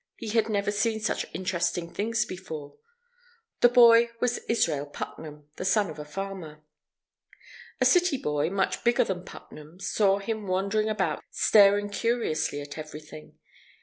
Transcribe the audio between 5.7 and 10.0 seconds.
of a farmer. A city boy, much bigger than Putnam,